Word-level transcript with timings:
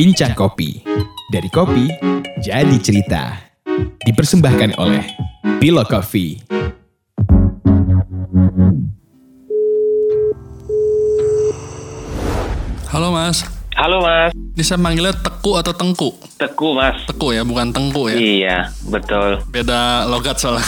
Bincang 0.00 0.32
Kopi. 0.32 0.80
Dari 1.28 1.52
kopi, 1.52 1.84
jadi 2.40 2.72
cerita. 2.80 3.36
Dipersembahkan 4.00 4.80
oleh 4.80 5.04
Bilo 5.60 5.84
Coffee. 5.84 6.40
Halo 12.88 13.12
Mas, 13.12 13.44
Halo 13.76 14.02
Mas, 14.02 14.32
ini 14.34 14.60
saya 14.60 14.76
manggilnya 14.76 15.14
Teku 15.14 15.54
atau 15.54 15.72
Tengku? 15.72 16.10
Teku 16.36 16.74
Mas. 16.74 17.00
Teku 17.06 17.30
ya, 17.30 17.46
bukan 17.46 17.70
Tengku 17.70 18.10
ya. 18.10 18.16
Iya, 18.18 18.56
betul. 18.88 19.40
Beda 19.48 20.04
logat 20.04 20.36
soalnya. 20.36 20.66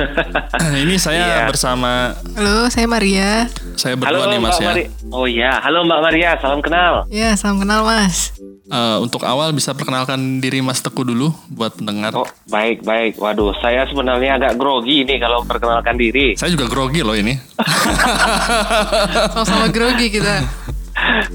ini 0.82 0.98
saya 0.98 1.46
Iya. 1.46 1.46
bersama 1.46 2.12
Halo, 2.34 2.66
saya 2.66 2.84
Maria. 2.84 3.46
saya 3.78 3.94
Halo 3.94 4.02
berdua 4.02 4.24
nih 4.26 4.40
Mas 4.40 4.50
Mbak 4.50 4.60
ya. 4.60 4.68
Mari. 4.68 4.84
Oh 5.08 5.26
iya, 5.30 5.62
halo 5.62 5.86
Mbak 5.86 6.00
Maria, 6.02 6.30
salam 6.36 6.58
kenal. 6.58 7.06
Ya, 7.06 7.32
salam 7.38 7.62
kenal 7.62 7.86
Mas. 7.86 8.34
Eh, 8.64 8.98
untuk 9.04 9.20
awal 9.28 9.52
bisa 9.52 9.76
perkenalkan 9.76 10.40
diri 10.40 10.64
Mas 10.64 10.80
Teku 10.80 11.04
dulu 11.04 11.36
buat 11.52 11.76
pendengar. 11.76 12.16
Oh, 12.16 12.24
baik, 12.48 12.80
baik. 12.80 13.20
Waduh, 13.20 13.52
saya 13.60 13.84
sebenarnya 13.84 14.40
agak 14.40 14.56
grogi 14.56 15.04
nih 15.04 15.20
kalau 15.20 15.44
perkenalkan 15.44 16.00
diri. 16.00 16.32
Saya 16.32 16.48
juga 16.48 16.64
grogi 16.72 17.04
loh 17.04 17.12
ini. 17.12 17.36
Sama-sama 19.36 19.68
grogi 19.68 20.08
kita. 20.08 20.40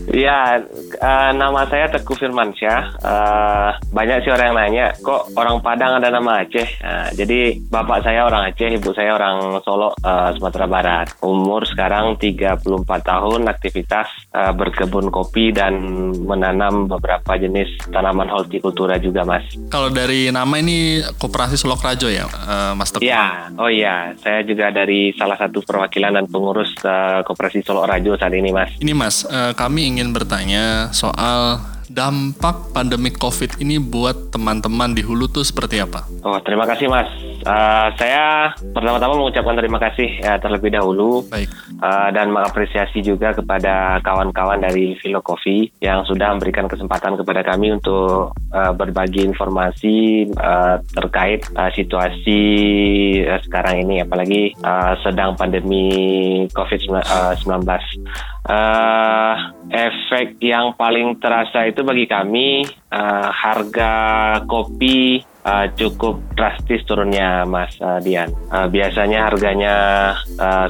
Iya, 0.09 0.65
eh, 0.99 1.31
nama 1.37 1.63
saya 1.69 1.87
Teguh 1.93 2.17
Firmansyah. 2.17 2.81
Eh, 2.99 3.69
banyak 3.93 4.25
sih 4.25 4.33
orang 4.33 4.47
yang 4.51 4.57
nanya, 4.57 4.85
kok 4.99 5.31
orang 5.37 5.61
Padang 5.61 6.01
ada 6.01 6.09
nama 6.09 6.41
Aceh? 6.41 6.81
Nah, 6.81 7.07
jadi 7.13 7.61
bapak 7.69 8.01
saya 8.01 8.25
orang 8.25 8.49
Aceh, 8.49 8.73
ibu 8.73 8.89
saya 8.91 9.13
orang 9.13 9.61
Solo, 9.61 9.93
eh, 10.01 10.29
Sumatera 10.33 10.65
Barat. 10.65 11.07
Umur 11.21 11.69
sekarang 11.69 12.17
34 12.17 13.05
tahun, 13.05 13.45
aktivitas 13.45 14.09
eh, 14.33 14.51
berkebun 14.51 15.13
kopi 15.13 15.53
dan 15.53 15.77
menanam 16.25 16.89
beberapa 16.89 17.37
jenis 17.37 17.77
tanaman 17.93 18.27
hortikultura 18.27 18.97
juga, 18.97 19.21
Mas. 19.23 19.45
Kalau 19.69 19.93
dari 19.93 20.33
nama 20.33 20.57
ini 20.57 21.05
Koperasi 21.21 21.55
Solok 21.55 21.85
Rajo 21.85 22.09
ya, 22.09 22.25
eh, 22.25 22.73
Mas 22.73 22.89
Teku. 22.89 23.05
Iya, 23.05 23.53
oh 23.61 23.69
iya, 23.69 24.17
saya 24.17 24.41
juga 24.41 24.73
dari 24.73 25.13
salah 25.13 25.37
satu 25.37 25.61
perwakilan 25.61 26.17
dan 26.17 26.25
pengurus 26.25 26.73
eh, 26.81 27.21
Koperasi 27.21 27.61
Solo 27.61 27.85
Rajo 27.85 28.17
saat 28.17 28.33
ini, 28.33 28.49
Mas. 28.49 28.73
Ini 28.81 28.93
Mas, 28.97 29.21
kami 29.53 29.68
ingin 29.77 30.09
bertanya 30.15 30.89
soal 30.89 31.61
dampak 31.89 32.69
pandemi 32.71 33.09
COVID 33.09 33.57
ini 33.57 33.81
buat 33.81 34.29
teman-teman 34.29 34.93
di 34.93 35.01
hulu 35.01 35.25
tuh 35.25 35.41
seperti 35.41 35.81
apa? 35.81 36.05
Oh, 36.21 36.37
terima 36.45 36.69
kasih 36.69 36.85
Mas. 36.85 37.09
Eh, 37.39 37.87
saya 37.95 38.51
pertama-tama 38.75 39.15
mengucapkan 39.15 39.55
terima 39.55 39.79
kasih 39.79 40.19
ya, 40.19 40.35
terlebih 40.43 40.75
dahulu 40.75 41.23
Baik. 41.31 41.47
eh, 41.79 42.09
dan 42.11 42.35
mengapresiasi 42.35 42.99
juga 42.99 43.31
kepada 43.31 44.03
kawan-kawan 44.03 44.59
dari 44.59 44.99
Philo 44.99 45.23
Coffee 45.23 45.71
yang 45.79 46.03
sudah 46.03 46.35
memberikan 46.35 46.67
kesempatan 46.67 47.15
kepada 47.15 47.41
kami 47.47 47.73
untuk 47.79 48.35
eh, 48.51 48.73
berbagi 48.75 49.23
informasi 49.23 50.27
eh, 50.29 50.75
terkait 50.93 51.47
eh, 51.47 51.71
situasi 51.73 52.41
eh, 53.23 53.39
sekarang 53.47 53.87
ini, 53.87 54.03
apalagi 54.03 54.53
eh, 54.53 54.93
sedang 55.01 55.39
pandemi 55.39 55.87
COVID-19. 56.51 57.47
Eh, 58.49 59.35
efek 59.69 60.41
yang 60.41 60.73
paling 60.73 61.21
terasa 61.21 61.69
itu 61.69 61.78
bagi 61.83 62.05
kami 62.09 62.63
eh, 62.67 63.29
harga 63.29 63.91
kopi 64.43 65.28
eh, 65.43 65.65
cukup 65.75 66.21
drastis 66.35 66.83
turunnya 66.85 67.43
Mas 67.45 67.75
eh, 67.79 67.99
Dian. 68.03 68.29
Eh, 68.29 68.67
biasanya 68.67 69.29
harganya 69.29 69.75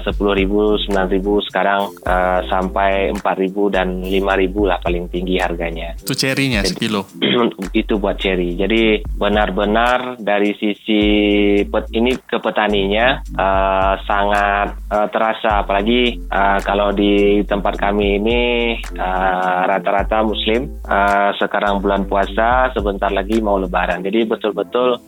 sepuluh 0.02 0.34
ribu, 0.34 0.76
sembilan 0.82 1.08
ribu, 1.10 1.40
sekarang 1.46 1.94
eh, 2.02 2.40
sampai 2.50 3.14
empat 3.14 3.36
ribu 3.38 3.70
dan 3.70 4.02
lima 4.02 4.34
ribu 4.34 4.66
lah 4.66 4.82
paling 4.82 5.08
tinggi 5.10 5.38
harganya. 5.38 5.96
Itu 5.98 6.14
cherry-nya 6.18 6.66
sekilo. 6.66 7.06
itu 7.82 8.02
buat 8.02 8.18
cherry. 8.18 8.58
Jadi 8.58 9.06
benar-benar 9.06 10.18
dari 10.20 10.54
sisi 10.58 11.02
pet 11.66 11.86
ini 11.94 12.16
ke 12.18 12.38
petaninya 12.42 13.22
eh, 13.24 13.94
sangat 14.04 14.68
eh, 14.90 15.08
terasa. 15.14 15.64
Apalagi 15.64 16.02
eh, 16.18 16.60
kalau 16.66 16.92
di 16.92 17.44
tempat 17.46 17.76
kami 17.78 18.20
ini 18.20 18.42
eh, 18.80 19.60
rata-rata 19.66 20.26
Muslim. 20.26 20.82
Eh, 20.84 21.30
sekarang 21.38 21.82
bulan 21.82 22.06
puasa, 22.10 22.74
sebentar 22.74 23.12
lagi 23.14 23.40
mau 23.40 23.58
Lebaran. 23.62 24.02
Jadi 24.02 24.26
betul-betul 24.60 25.00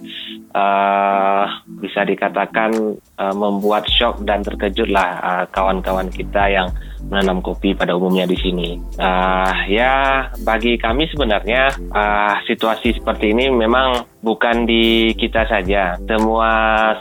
eh, 0.55 1.45
bisa 1.83 2.01
dikatakan 2.07 2.71
eh, 2.95 3.35
membuat 3.35 3.83
shock 3.91 4.23
dan 4.23 4.43
terkejut 4.47 4.87
lah 4.87 5.09
eh, 5.19 5.45
kawan-kawan 5.51 6.07
kita 6.07 6.47
yang 6.47 6.67
menanam 7.09 7.41
kopi 7.41 7.73
pada 7.73 7.97
umumnya 7.97 8.27
di 8.27 8.37
sini. 8.37 8.77
Ah, 9.01 9.65
ya, 9.65 10.27
bagi 10.43 10.77
kami 10.77 11.09
sebenarnya 11.09 11.73
ah, 11.91 12.39
situasi 12.45 12.97
seperti 12.97 13.33
ini 13.33 13.49
memang 13.49 14.11
bukan 14.21 14.69
di 14.69 15.11
kita 15.17 15.49
saja. 15.49 15.97
Semua 16.05 16.51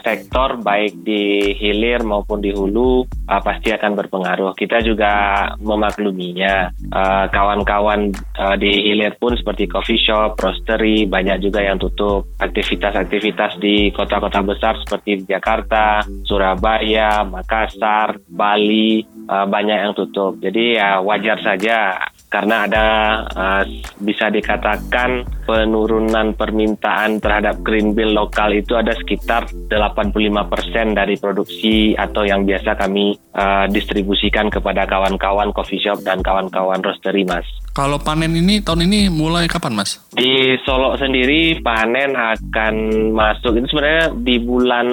sektor 0.01 0.57
baik 0.59 1.05
di 1.05 1.53
hilir 1.55 2.01
maupun 2.01 2.41
di 2.41 2.51
hulu 2.51 3.05
ah, 3.29 3.39
pasti 3.39 3.69
akan 3.71 3.95
berpengaruh. 3.95 4.57
Kita 4.57 4.81
juga 4.81 5.45
memakluminya. 5.61 6.73
Ah, 6.91 7.29
Kawan-kawan 7.31 8.11
ah, 8.35 8.57
di 8.57 8.91
hilir 8.91 9.15
pun 9.21 9.37
seperti 9.37 9.69
coffee 9.69 10.01
shop, 10.01 10.35
roastery 10.41 11.05
banyak 11.05 11.39
juga 11.45 11.61
yang 11.63 11.77
tutup. 11.77 12.27
Aktivitas-aktivitas 12.41 13.61
di 13.61 13.93
kota-kota 13.93 14.41
besar 14.41 14.75
seperti 14.81 15.23
Jakarta, 15.23 16.01
Surabaya, 16.25 17.21
Makassar, 17.23 18.17
Bali 18.27 19.05
ah, 19.27 19.45
banyak 19.45 19.77
yang 19.77 19.93
tutup. 19.93 20.39
Jadi 20.39 20.77
ya 20.79 21.01
wajar 21.03 21.37
saja 21.41 21.97
karena 22.31 22.63
ada 22.63 22.87
uh, 23.35 23.63
bisa 23.99 24.31
dikatakan 24.31 25.27
penurunan 25.43 26.31
permintaan 26.31 27.19
terhadap 27.19 27.59
green 27.59 27.91
bill 27.91 28.15
lokal 28.15 28.55
itu 28.55 28.79
ada 28.79 28.95
sekitar 28.95 29.51
85% 29.67 30.95
dari 30.95 31.19
produksi 31.19 31.91
atau 31.91 32.23
yang 32.23 32.47
biasa 32.47 32.79
kami 32.79 33.19
uh, 33.35 33.67
distribusikan 33.67 34.47
kepada 34.47 34.87
kawan-kawan 34.87 35.51
coffee 35.51 35.83
shop 35.83 35.99
dan 36.07 36.23
kawan-kawan 36.23 36.79
roastery 36.79 37.27
mas. 37.27 37.43
Kalau 37.71 38.03
panen 38.03 38.35
ini 38.35 38.59
tahun 38.59 38.83
ini 38.83 39.07
mulai 39.07 39.47
kapan 39.47 39.79
Mas? 39.79 39.95
Di 40.11 40.59
Solo 40.67 40.99
sendiri 40.99 41.63
panen 41.63 42.19
akan 42.19 42.75
masuk 43.15 43.55
itu 43.55 43.71
sebenarnya 43.71 44.11
di 44.11 44.35
bulan 44.43 44.87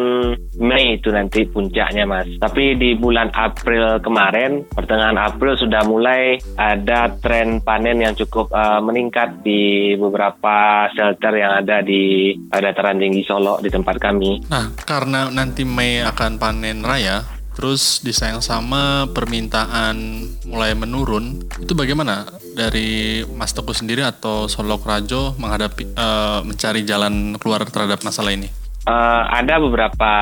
Mei 0.63 0.95
itu 0.95 1.11
nanti 1.11 1.43
puncaknya 1.43 2.07
mas. 2.07 2.31
Tapi 2.39 2.79
di 2.79 2.95
bulan 2.95 3.35
April 3.35 3.99
kemarin 3.99 4.63
pertengahan 4.71 5.19
April 5.19 5.59
sudah 5.59 5.83
mulai 5.91 6.39
ada 6.55 7.11
tren 7.19 7.59
panen 7.63 7.99
yang 7.99 8.15
cukup 8.15 8.51
uh, 8.55 8.79
meningkat 8.79 9.43
di 9.43 9.95
beberapa 9.99 10.87
shelter 10.95 11.35
yang 11.35 11.59
ada 11.63 11.83
di 11.83 12.31
uh, 12.31 12.61
dataran 12.63 13.03
tinggi 13.03 13.27
Solo 13.27 13.59
di 13.59 13.75
tempat 13.75 13.99
kami. 13.99 14.47
Nah, 14.47 14.71
karena 14.87 15.27
nanti 15.35 15.67
Mei 15.67 15.99
akan 16.03 16.39
panen 16.39 16.87
raya, 16.87 17.27
terus 17.59 17.99
di 18.07 18.15
sayang 18.15 18.39
sama 18.39 19.11
permintaan 19.11 19.99
mulai 20.47 20.79
menurun, 20.79 21.43
itu 21.59 21.75
bagaimana 21.75 22.38
dari 22.59 23.23
Mas 23.39 23.55
Teguh 23.55 23.71
sendiri 23.71 24.03
atau 24.03 24.51
Solok 24.51 24.83
Rajo 24.83 25.39
menghadapi 25.39 25.95
eh, 25.95 26.41
mencari 26.43 26.83
jalan 26.83 27.39
keluar 27.39 27.63
terhadap 27.71 28.03
masalah 28.03 28.35
ini? 28.35 28.51
Uh, 28.89 29.23
ada 29.29 29.61
beberapa 29.61 30.13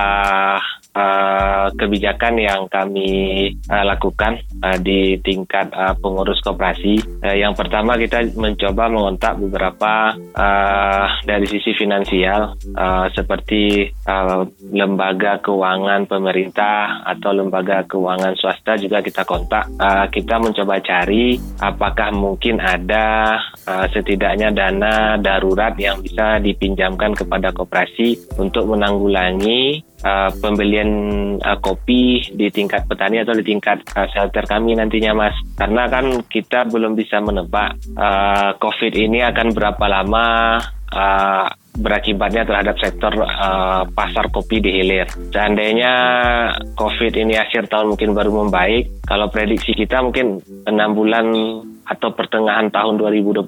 uh, 0.96 1.68
kebijakan 1.76 2.40
yang 2.40 2.62
kami 2.72 3.10
uh, 3.68 3.84
lakukan 3.84 4.40
uh, 4.64 4.78
di 4.80 5.20
tingkat 5.20 5.68
uh, 5.76 5.92
pengurus 6.00 6.40
koperasi. 6.40 6.98
Uh, 7.20 7.36
yang 7.36 7.52
pertama 7.52 8.00
kita 8.00 8.24
mencoba 8.34 8.88
mengontak 8.88 9.36
beberapa 9.36 10.16
uh, 10.16 11.06
dari 11.28 11.46
sisi 11.46 11.76
finansial 11.76 12.56
uh, 12.72 13.06
seperti 13.12 13.92
uh, 14.08 14.48
lembaga 14.72 15.38
keuangan 15.44 16.08
pemerintah 16.08 17.04
atau 17.04 17.36
lembaga 17.36 17.84
keuangan 17.84 18.32
swasta 18.40 18.80
juga 18.80 19.04
kita 19.04 19.28
kontak. 19.28 19.68
Uh, 19.76 20.08
kita 20.08 20.40
mencoba 20.40 20.80
cari 20.80 21.36
apakah 21.60 22.08
mungkin 22.16 22.58
ada 22.62 23.36
uh, 23.68 23.86
setidaknya 23.92 24.54
dana 24.54 25.20
darurat 25.20 25.76
yang 25.76 26.00
bisa 26.00 26.40
dipinjamkan 26.40 27.12
kepada 27.12 27.52
koperasi 27.52 28.16
untuk 28.40 28.70
menanggulangi 28.72 29.82
uh, 30.06 30.30
pembelian 30.38 30.90
uh, 31.42 31.58
kopi 31.58 32.22
di 32.30 32.46
tingkat 32.54 32.86
petani 32.86 33.26
atau 33.26 33.34
di 33.34 33.42
tingkat 33.42 33.82
uh, 33.98 34.06
shelter 34.14 34.46
kami 34.46 34.78
nantinya 34.78 35.12
mas 35.18 35.34
karena 35.58 35.90
kan 35.90 36.22
kita 36.30 36.70
belum 36.70 36.94
bisa 36.94 37.18
menebak 37.18 37.74
uh, 37.98 38.54
covid 38.62 38.94
ini 38.94 39.26
akan 39.26 39.50
berapa 39.50 39.84
lama 39.90 40.26
uh, 40.94 41.46
berakibatnya 41.76 42.48
terhadap 42.48 42.76
sektor 42.80 43.12
uh, 43.20 43.84
pasar 43.92 44.32
kopi 44.32 44.64
di 44.64 44.80
hilir. 44.80 45.04
Seandainya 45.28 45.92
COVID 46.72 47.12
ini 47.20 47.36
akhir 47.36 47.68
tahun 47.68 47.92
mungkin 47.92 48.16
baru 48.16 48.32
membaik, 48.32 49.04
kalau 49.04 49.28
prediksi 49.28 49.76
kita 49.76 50.00
mungkin 50.00 50.40
enam 50.64 50.96
bulan 50.96 51.26
atau 51.86 52.10
pertengahan 52.12 52.68
tahun 52.74 52.98
2021 52.98 53.46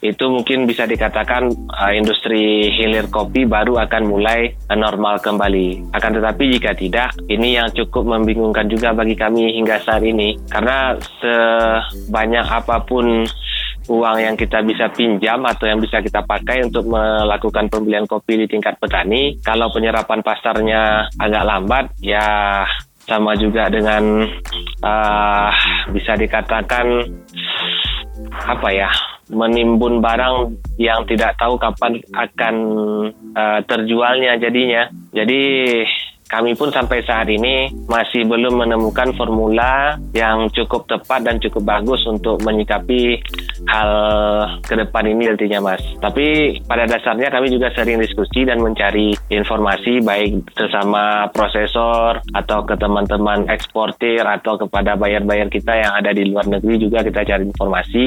itu 0.00 0.24
mungkin 0.26 0.64
bisa 0.64 0.88
dikatakan 0.88 1.52
uh, 1.52 1.92
industri 1.92 2.72
hilir 2.72 3.06
kopi 3.12 3.44
baru 3.44 3.76
akan 3.84 4.02
mulai 4.08 4.56
uh, 4.72 4.76
normal 4.76 5.20
kembali. 5.20 5.92
Akan 5.92 6.16
tetapi 6.16 6.56
jika 6.56 6.72
tidak, 6.72 7.12
ini 7.28 7.60
yang 7.60 7.68
cukup 7.72 8.08
membingungkan 8.18 8.66
juga 8.66 8.96
bagi 8.96 9.14
kami 9.14 9.60
hingga 9.60 9.80
saat 9.84 10.02
ini 10.02 10.40
karena 10.48 10.96
sebanyak 11.20 12.46
apa 12.48 12.82
pun 12.88 13.28
uang 13.90 14.16
yang 14.22 14.36
kita 14.38 14.62
bisa 14.62 14.86
pinjam 14.94 15.42
atau 15.42 15.66
yang 15.66 15.82
bisa 15.82 15.98
kita 15.98 16.22
pakai 16.22 16.62
untuk 16.62 16.86
melakukan 16.86 17.66
pembelian 17.66 18.06
kopi 18.06 18.38
di 18.38 18.46
tingkat 18.46 18.78
petani. 18.78 19.42
Kalau 19.42 19.74
penyerapan 19.74 20.22
pasarnya 20.22 21.10
agak 21.18 21.42
lambat, 21.42 21.84
ya 21.98 22.62
sama 23.10 23.34
juga 23.34 23.66
dengan 23.66 24.22
uh, 24.86 25.50
bisa 25.90 26.14
dikatakan 26.14 27.10
apa 28.46 28.68
ya 28.70 28.86
menimbun 29.34 29.98
barang 29.98 30.54
yang 30.78 31.02
tidak 31.10 31.34
tahu 31.38 31.58
kapan 31.58 31.98
akan 32.14 32.54
uh, 33.34 33.58
terjualnya 33.66 34.38
jadinya. 34.38 34.86
Jadi 35.10 35.42
kami 36.30 36.54
pun 36.54 36.70
sampai 36.70 37.02
saat 37.02 37.26
ini 37.26 37.74
masih 37.90 38.22
belum 38.22 38.62
menemukan 38.62 39.10
formula 39.18 39.98
yang 40.14 40.46
cukup 40.54 40.86
tepat 40.86 41.26
dan 41.26 41.42
cukup 41.42 41.66
bagus 41.66 42.06
untuk 42.06 42.38
menyikapi 42.46 43.18
hal 43.66 43.90
ke 44.62 44.78
depan 44.78 45.10
ini 45.10 45.26
nantinya 45.26 45.58
Mas. 45.58 45.82
Tapi 45.98 46.58
pada 46.70 46.86
dasarnya 46.86 47.34
kami 47.34 47.50
juga 47.50 47.74
sering 47.74 47.98
diskusi 47.98 48.46
dan 48.46 48.62
mencari 48.62 49.10
informasi 49.26 50.06
baik 50.06 50.54
sesama 50.54 51.26
prosesor 51.34 52.22
atau 52.30 52.62
ke 52.62 52.78
teman-teman 52.78 53.50
eksportir 53.50 54.22
atau 54.22 54.54
kepada 54.54 54.94
bayar-bayar 54.94 55.50
kita 55.50 55.74
yang 55.74 55.92
ada 55.98 56.14
di 56.14 56.30
luar 56.30 56.46
negeri 56.46 56.78
juga 56.78 57.02
kita 57.02 57.26
cari 57.26 57.50
informasi 57.50 58.04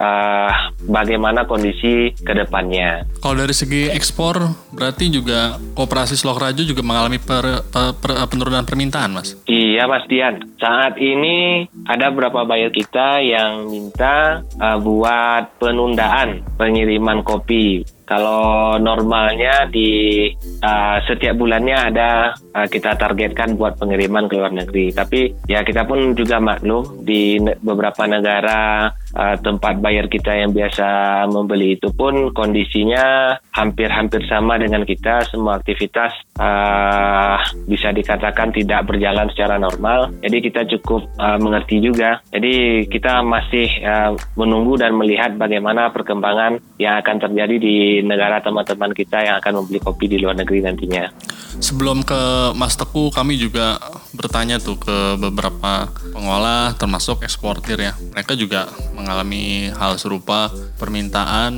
uh, 0.00 0.52
bagaimana 0.88 1.44
kondisi 1.44 2.12
ke 2.16 2.32
depannya. 2.32 3.04
Kalau 3.20 3.36
dari 3.36 3.54
segi 3.56 3.88
ekspor, 3.92 4.40
berarti 4.72 5.08
juga 5.12 5.56
Koperasi 5.76 6.16
Slokrajo 6.16 6.62
juga 6.64 6.82
mengalami 6.84 7.20
per, 7.20 7.66
per, 7.68 7.96
per, 8.00 8.10
penurunan 8.28 8.64
permintaan, 8.64 9.16
Mas? 9.16 9.36
Iya, 9.48 9.88
Mas 9.88 10.04
Dian. 10.08 10.40
Saat 10.60 10.96
ini 11.00 11.68
ada 11.88 12.12
beberapa 12.12 12.44
buyer 12.44 12.72
kita 12.72 13.20
yang 13.20 13.68
minta 13.68 14.40
uh, 14.60 14.78
buat 14.80 15.56
penundaan 15.60 16.44
pengiriman 16.56 17.20
kopi 17.24 17.84
kalau 18.06 18.78
normalnya 18.78 19.66
di 19.66 20.30
uh, 20.62 20.96
setiap 21.10 21.34
bulannya 21.34 21.74
ada 21.74 22.38
uh, 22.54 22.66
kita 22.70 22.94
targetkan 22.94 23.58
buat 23.58 23.74
pengiriman 23.82 24.30
ke 24.30 24.38
luar 24.38 24.54
negeri. 24.54 24.94
Tapi 24.94 25.34
ya 25.50 25.66
kita 25.66 25.82
pun 25.84 26.14
juga 26.14 26.38
maklum 26.38 27.02
di 27.02 27.42
ne 27.42 27.58
beberapa 27.58 28.06
negara 28.06 28.94
uh, 29.16 29.36
tempat 29.40 29.80
bayar 29.80 30.06
kita 30.12 30.30
yang 30.36 30.52
biasa 30.52 30.86
membeli 31.32 31.80
itu 31.80 31.88
pun 31.90 32.30
kondisinya 32.36 33.36
hampir-hampir 33.56 34.22
sama 34.28 34.60
dengan 34.60 34.84
kita. 34.84 35.24
Semua 35.32 35.56
aktivitas 35.56 36.12
uh, 36.36 37.40
bisa 37.64 37.90
dikatakan 37.90 38.52
tidak 38.52 38.84
berjalan 38.84 39.32
secara 39.32 39.56
normal. 39.56 40.12
Jadi 40.20 40.36
kita 40.44 40.68
cukup 40.76 41.08
uh, 41.16 41.40
mengerti 41.40 41.80
juga. 41.80 42.20
Jadi 42.30 42.86
kita 42.92 43.24
masih 43.24 43.66
uh, 43.82 44.12
menunggu 44.36 44.76
dan 44.76 44.92
melihat 44.94 45.34
bagaimana 45.34 45.88
perkembangan 45.90 46.60
yang 46.76 47.00
akan 47.00 47.16
terjadi 47.24 47.56
di 47.56 47.76
negara 48.04 48.44
teman-teman 48.44 48.92
kita 48.92 49.24
yang 49.24 49.40
akan 49.40 49.64
membeli 49.64 49.80
kopi 49.80 50.04
di 50.06 50.20
luar 50.20 50.36
negeri 50.36 50.60
nantinya. 50.60 51.08
Sebelum 51.56 52.04
ke 52.04 52.52
Mas 52.52 52.76
Teku, 52.76 53.08
kami 53.08 53.40
juga 53.40 53.80
bertanya 54.12 54.60
tuh 54.60 54.76
ke 54.76 55.16
beberapa 55.16 55.88
pengolah 56.12 56.76
termasuk 56.76 57.24
eksportir 57.24 57.80
ya. 57.80 57.96
Mereka 58.12 58.36
juga 58.36 58.68
mengalami 59.06 59.70
hal 59.70 59.94
serupa, 60.02 60.50
permintaan 60.82 61.54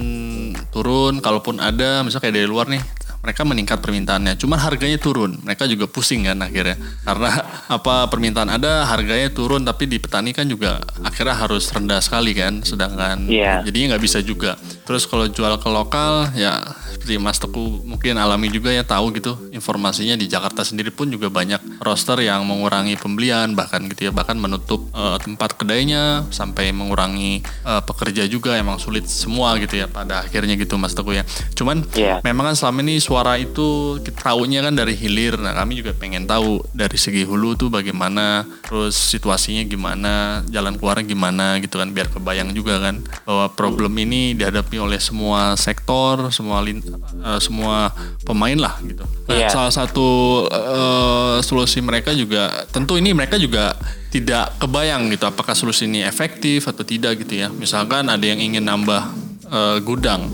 turun, 0.68 1.24
kalaupun 1.24 1.64
ada 1.64 2.04
misalnya 2.04 2.28
kayak 2.28 2.36
dari 2.36 2.44
luar 2.44 2.68
nih, 2.68 2.84
mereka 3.18 3.42
meningkat 3.42 3.78
permintaannya. 3.82 4.38
Cuman 4.38 4.60
harganya 4.62 5.00
turun. 5.00 5.40
Mereka 5.42 5.66
juga 5.66 5.90
pusing 5.90 6.28
kan 6.28 6.38
akhirnya. 6.38 6.78
Karena 7.02 7.30
apa 7.76 8.06
permintaan 8.12 8.52
ada, 8.52 8.86
harganya 8.86 9.32
turun 9.32 9.66
tapi 9.66 9.90
di 9.90 9.98
petani 9.98 10.30
kan 10.30 10.46
juga 10.46 10.78
akhirnya 11.02 11.34
harus 11.34 11.66
rendah 11.72 11.98
sekali 11.98 12.36
kan. 12.36 12.62
Sedangkan 12.62 13.26
yeah. 13.26 13.64
jadinya 13.66 13.96
nggak 13.96 14.04
bisa 14.04 14.22
juga. 14.22 14.54
Terus 14.86 15.08
kalau 15.10 15.26
jual 15.26 15.56
ke 15.58 15.68
lokal 15.68 16.30
ya 16.38 16.62
seperti 17.08 17.25
Mas 17.25 17.40
Teku 17.40 17.81
mungkin 17.88 18.20
alami 18.20 18.52
juga 18.52 18.69
ya 18.69 18.84
tahu 18.84 19.16
gitu 19.16 19.32
informasinya 19.56 20.12
di 20.12 20.28
Jakarta 20.28 20.60
sendiri 20.60 20.93
pun 20.93 21.08
juga 21.08 21.32
banyak 21.32 21.81
roster 21.81 22.20
yang 22.20 22.44
mengurangi 22.44 23.00
pembelian 23.00 23.56
bahkan 23.56 23.88
gitu 23.88 24.10
ya 24.10 24.12
bahkan 24.12 24.37
menutup 24.37 24.93
uh, 24.93 25.16
tempat 25.16 25.56
kedainya 25.56 26.28
sampai 26.28 26.69
mengurangi 26.69 27.40
uh, 27.64 27.81
pekerja 27.81 28.28
juga 28.28 28.60
emang 28.60 28.76
sulit 28.76 29.08
semua 29.08 29.56
gitu 29.56 29.81
ya 29.81 29.88
pada 29.88 30.20
akhirnya 30.20 30.52
gitu 30.60 30.76
Mas 30.76 30.93
Teku 30.93 31.16
ya. 31.16 31.25
Cuman 31.56 31.81
yeah. 31.96 32.20
memang 32.20 32.52
kan 32.52 32.56
selama 32.60 32.84
ini 32.84 33.00
suara 33.00 33.40
itu 33.40 33.96
kita 34.05 34.28
tahunya 34.28 34.69
kan 34.69 34.76
dari 34.76 34.93
hilir. 34.93 35.40
Nah, 35.40 35.56
kami 35.56 35.81
juga 35.81 35.96
pengen 35.96 36.28
tahu 36.28 36.60
dari 36.76 37.00
segi 37.00 37.25
hulu 37.25 37.56
tuh 37.56 37.72
bagaimana, 37.72 38.44
terus 38.69 39.00
situasinya 39.00 39.64
gimana, 39.64 40.44
jalan 40.52 40.76
keluarnya 40.76 41.08
gimana 41.08 41.56
gitu 41.64 41.81
kan 41.81 41.88
biar 41.88 42.12
kebayang 42.12 42.52
juga 42.52 42.84
kan 42.84 43.00
bahwa 43.25 43.49
problem 43.56 43.96
ini 43.96 44.37
dihadapi 44.37 44.76
oleh 44.76 45.00
semua 45.00 45.56
sektor, 45.56 46.28
semua 46.34 46.60
lin, 46.60 46.84
uh, 47.24 47.40
semua 47.40 47.92
pemain 48.22 48.56
lah 48.56 48.78
gitu. 48.84 49.04
Nah, 49.28 49.36
yeah. 49.36 49.50
salah 49.50 49.72
satu 49.72 50.44
uh, 50.48 51.38
solusi 51.44 51.82
mereka 51.84 52.12
juga 52.12 52.66
tentu 52.68 52.96
ini 52.96 53.12
mereka 53.12 53.36
juga 53.36 53.76
tidak 54.08 54.56
kebayang 54.60 55.12
gitu 55.12 55.28
apakah 55.28 55.52
solusi 55.52 55.84
ini 55.84 56.04
efektif 56.04 56.66
atau 56.68 56.82
tidak 56.82 57.20
gitu 57.22 57.44
ya. 57.44 57.48
Misalkan 57.52 58.08
ada 58.08 58.24
yang 58.24 58.40
ingin 58.40 58.64
nambah 58.64 59.02
uh, 59.48 59.78
gudang 59.84 60.28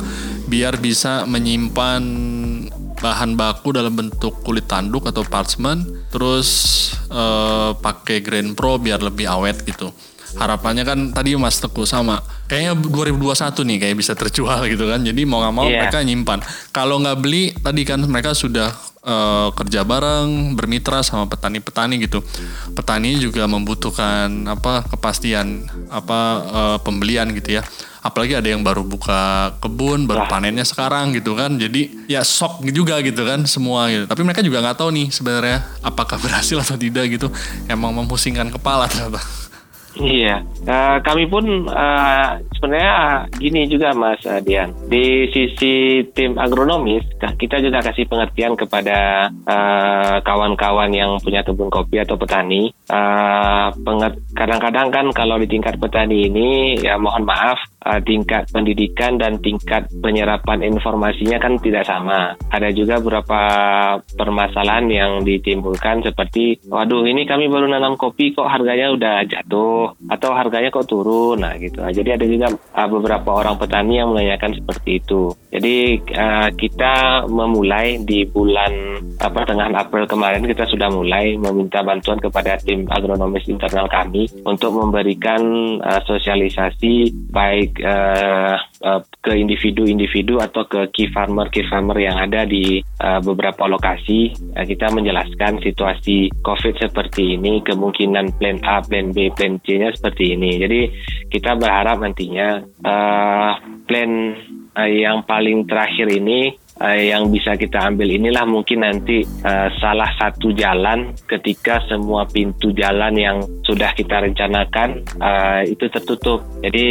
biar 0.45 0.77
bisa 0.79 1.25
menyimpan 1.25 2.03
bahan 3.01 3.37
baku 3.37 3.75
dalam 3.75 3.93
bentuk 3.93 4.41
kulit 4.47 4.65
tanduk 4.65 5.05
atau 5.11 5.27
parchment 5.27 5.85
terus 6.09 6.49
uh, 7.13 7.77
pakai 7.77 8.25
grain 8.25 8.57
pro 8.57 8.81
biar 8.81 9.03
lebih 9.03 9.29
awet 9.29 9.61
gitu 9.67 9.93
harapannya 10.39 10.85
kan 10.87 10.99
tadi 11.15 11.35
Mas 11.39 11.59
Teguh 11.63 11.87
sama. 11.87 12.23
Kayaknya 12.51 12.73
2021 12.77 13.69
nih 13.69 13.79
kayak 13.81 13.97
bisa 13.97 14.13
terjual 14.15 14.61
gitu 14.73 14.85
kan. 14.91 15.01
Jadi 15.03 15.23
mau 15.27 15.41
nggak 15.43 15.55
mau 15.55 15.67
yeah. 15.67 15.87
mereka 15.87 16.03
nyimpan. 16.03 16.39
Kalau 16.75 17.01
nggak 17.01 17.19
beli 17.23 17.55
tadi 17.55 17.83
kan 17.87 18.01
mereka 18.05 18.35
sudah 18.35 18.75
uh, 19.05 19.49
kerja 19.55 19.85
bareng 19.87 20.59
bermitra 20.59 21.05
sama 21.05 21.29
petani-petani 21.31 22.03
gitu. 22.03 22.25
Petani 22.75 23.21
juga 23.21 23.47
membutuhkan 23.47 24.49
apa 24.49 24.85
kepastian 24.89 25.69
apa 25.93 26.21
uh, 26.45 26.79
pembelian 26.83 27.31
gitu 27.37 27.61
ya. 27.61 27.63
Apalagi 28.05 28.37
ada 28.37 28.45
yang 28.53 28.61
baru 28.61 28.85
buka 28.85 29.57
kebun 29.65 30.05
baru 30.05 30.29
panennya 30.29 30.69
sekarang 30.69 31.17
gitu 31.17 31.33
kan. 31.33 31.57
Jadi 31.57 32.05
ya 32.05 32.21
shock 32.21 32.61
juga 32.69 33.01
gitu 33.01 33.25
kan 33.25 33.49
semua 33.49 33.89
gitu. 33.89 34.05
Tapi 34.05 34.21
mereka 34.21 34.45
juga 34.45 34.61
nggak 34.61 34.77
tahu 34.77 34.93
nih 34.93 35.09
sebenarnya 35.09 35.65
apakah 35.81 36.21
berhasil 36.21 36.61
atau 36.61 36.77
tidak 36.77 37.09
gitu. 37.09 37.33
Emang 37.65 37.97
memusingkan 37.97 38.53
kepala 38.53 38.85
ternyata 38.93 39.44
Iya, 39.95 40.43
uh, 40.67 40.99
kami 41.07 41.31
pun 41.31 41.71
uh, 41.71 42.43
sebenarnya 42.57 43.27
gini 43.37 43.67
juga 43.67 43.93
Mas 43.93 44.23
uh, 44.25 44.41
Dian. 44.41 44.73
Di 44.87 45.29
sisi 45.31 46.05
tim 46.15 46.39
agronomis, 46.39 47.05
kita 47.19 47.61
juga 47.61 47.83
kasih 47.83 48.07
pengertian 48.09 48.55
kepada 48.55 49.29
kawan-kawan 50.23 50.91
uh, 50.93 50.99
yang 50.99 51.11
punya 51.21 51.43
kebun 51.43 51.69
kopi 51.69 52.01
atau 52.01 52.15
petani. 52.17 52.73
Kadang-kadang 54.35 54.89
uh, 54.89 54.93
kan 54.93 55.07
kalau 55.13 55.37
di 55.41 55.47
tingkat 55.51 55.77
petani 55.81 56.31
ini, 56.31 56.79
ya 56.79 56.97
mohon 57.01 57.27
maaf, 57.27 57.59
uh, 57.85 58.01
tingkat 58.03 58.49
pendidikan 58.51 59.19
dan 59.19 59.41
tingkat 59.43 59.91
penyerapan 60.01 60.63
informasinya 60.65 61.39
kan 61.43 61.59
tidak 61.61 61.85
sama. 61.85 62.39
Ada 62.51 62.71
juga 62.71 63.01
beberapa 63.01 63.41
permasalahan 64.15 64.87
yang 64.89 65.13
ditimbulkan 65.27 66.05
seperti, 66.07 66.63
waduh 66.69 67.05
ini 67.05 67.27
kami 67.27 67.51
baru 67.51 67.69
nanam 67.69 67.99
kopi 67.99 68.37
kok 68.37 68.49
harganya 68.49 68.93
udah 68.93 69.17
jatuh 69.25 69.97
atau 70.11 70.31
harganya 70.37 70.69
kok 70.69 70.87
turun 70.87 71.41
nah 71.41 71.57
gitu 71.57 71.81
jadi 71.81 72.21
ada 72.21 72.25
juga 72.29 72.44
uh, 72.53 72.89
beberapa 72.91 73.41
orang 73.41 73.57
petani 73.57 74.01
yang 74.03 74.13
menanyakan 74.13 74.59
seperti 74.59 75.01
itu. 75.01 75.33
Jadi 75.49 76.03
uh, 76.13 76.49
kita 76.53 77.27
memulai 77.31 78.03
di 78.03 78.27
bulan 78.27 79.01
apa 79.23 79.47
tengah 79.47 79.71
April 79.73 80.05
kemarin 80.11 80.45
kita 80.45 80.67
sudah 80.67 80.91
mulai 80.91 81.39
meminta 81.39 81.81
bantuan 81.87 82.19
kepada 82.19 82.59
tim 82.61 82.85
agronomis 82.91 83.47
internal 83.47 83.87
kami 83.87 84.27
untuk 84.43 84.75
memberikan 84.75 85.41
uh, 85.81 86.03
sosialisasi 86.05 87.15
baik 87.31 87.79
uh, 87.81 88.59
uh, 88.85 89.01
ke 89.21 89.37
individu-individu 89.37 90.41
atau 90.41 90.65
ke 90.65 90.89
key 90.97 91.09
farmer 91.13 91.49
key 91.53 91.65
farmer 91.69 91.97
yang 92.01 92.17
ada 92.17 92.49
di 92.49 92.81
uh, 93.05 93.21
beberapa 93.21 93.69
lokasi 93.69 94.33
uh, 94.57 94.65
kita 94.65 94.93
menjelaskan 94.93 95.61
situasi 95.61 96.33
COVID 96.41 96.81
seperti 96.81 97.37
ini 97.37 97.61
kemungkinan 97.65 98.37
plan 98.41 98.61
A 98.65 98.81
plan 98.85 99.11
B 99.13 99.29
plan 99.35 99.61
C 99.65 99.75
kondisinya 99.75 99.91
seperti 99.91 100.25
ini. 100.39 100.51
Jadi 100.63 100.81
kita 101.31 101.59
berharap 101.59 101.99
nantinya 101.99 102.63
uh, 102.87 103.53
plan 103.87 104.11
uh, 104.79 104.91
yang 104.91 105.27
paling 105.27 105.67
terakhir 105.67 106.07
ini 106.15 106.55
uh, 106.81 106.99
yang 106.99 107.31
bisa 107.31 107.55
kita 107.55 107.79
ambil 107.91 108.09
inilah 108.11 108.47
mungkin 108.49 108.83
nanti 108.83 109.23
uh, 109.45 109.69
salah 109.79 110.11
satu 110.19 110.51
jalan 110.55 111.15
ketika 111.29 111.83
semua 111.87 112.27
pintu 112.27 112.75
jalan 112.75 113.15
yang 113.15 113.39
sudah 113.63 113.93
kita 113.95 114.25
rencanakan 114.25 115.03
uh, 115.21 115.63
itu 115.67 115.87
tertutup. 115.91 116.43
Jadi 116.65 116.87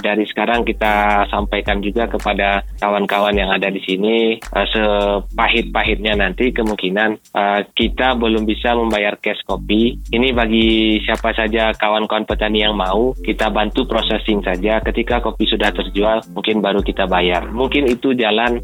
dari 0.00 0.24
sekarang 0.26 0.64
kita 0.64 1.26
sampaikan 1.28 1.78
juga 1.84 2.08
kepada 2.08 2.64
kawan-kawan 2.80 3.36
yang 3.36 3.50
ada 3.52 3.68
di 3.70 3.80
sini 3.84 4.38
uh, 4.54 4.66
sepahit-pahitnya 4.68 6.18
nanti 6.18 6.50
kemungkinan 6.50 7.34
uh, 7.34 7.60
kita 7.74 8.16
belum 8.18 8.46
bisa 8.48 8.74
membayar 8.74 9.16
cash 9.20 9.42
kopi. 9.46 9.98
Ini 10.10 10.32
bagi 10.34 10.98
siapa 11.04 11.34
saja 11.36 11.70
kawan-kawan 11.76 12.26
petani 12.26 12.64
yang 12.64 12.74
mau 12.74 13.12
kita 13.14 13.50
bantu 13.52 13.84
processing 13.86 14.42
saja. 14.42 14.80
Ketika 14.82 15.20
kopi 15.20 15.44
sudah 15.48 15.70
terjual 15.74 16.24
mungkin 16.32 16.60
baru 16.60 16.80
kita 16.82 17.08
bayar. 17.08 17.48
Mungkin 17.50 17.88
itu 17.88 18.14
jalan 18.14 18.60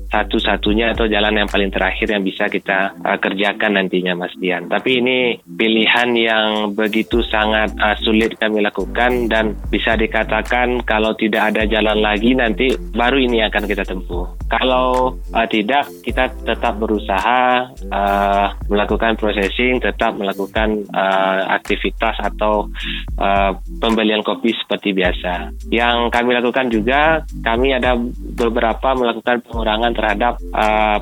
satu-satunya 0.64 0.96
atau 0.96 1.04
jalan 1.04 1.44
yang 1.44 1.48
paling 1.52 1.68
terakhir 1.68 2.08
yang 2.08 2.24
bisa 2.24 2.48
kita 2.48 2.96
uh, 3.04 3.18
kerjakan 3.20 3.76
nantinya 3.76 4.16
Mas 4.16 4.32
Dian. 4.40 4.64
Tapi 4.72 5.04
ini 5.04 5.18
pilihan 5.44 6.08
yang 6.16 6.72
begitu 6.72 7.20
sangat 7.28 7.76
uh, 7.76 7.92
sulit 8.00 8.32
kami 8.40 8.64
lakukan 8.64 9.28
dan 9.28 9.52
bisa 9.68 9.92
dikatakan 9.92 10.80
kalau 10.88 11.12
tidak 11.20 11.52
ada 11.52 11.68
jalan 11.68 12.00
lagi 12.00 12.32
nanti 12.32 12.72
baru 12.96 13.20
ini 13.20 13.44
akan 13.44 13.64
kita 13.68 13.84
tempuh. 13.84 14.24
Kalau 14.48 15.20
uh, 15.36 15.46
tidak 15.52 15.84
kita 16.00 16.32
tetap 16.48 16.80
berusaha 16.80 17.68
uh, 17.92 18.46
melakukan 18.72 19.20
processing, 19.20 19.84
tetap 19.84 20.16
melakukan 20.16 20.80
uh, 20.96 21.60
aktivitas 21.60 22.16
atau 22.24 22.72
uh, 23.20 23.52
pembelian 23.84 24.24
kopi 24.24 24.56
seperti 24.56 24.96
biasa. 24.96 25.52
Yang 25.68 26.08
kami 26.08 26.30
lakukan 26.32 26.72
juga 26.72 27.20
kami 27.44 27.76
ada 27.76 28.00
beberapa 28.38 28.96
melakukan 28.96 29.44
pengurangan 29.44 29.92
terhadap 29.92 30.40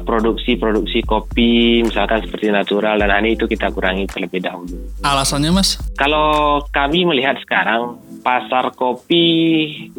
produksi-produksi 0.09 1.05
uh, 1.05 1.07
kopi 1.07 1.85
misalkan 1.85 2.25
seperti 2.25 2.49
natural 2.49 2.97
dan 2.97 3.13
ini 3.21 3.37
itu 3.37 3.45
kita 3.45 3.69
kurangi 3.69 4.09
terlebih 4.09 4.41
dahulu. 4.41 4.81
Alasannya 5.05 5.53
Mas? 5.53 5.77
Kalau 6.01 6.61
kami 6.73 7.05
melihat 7.05 7.37
sekarang 7.45 8.01
pasar 8.23 8.71
kopi 8.79 9.27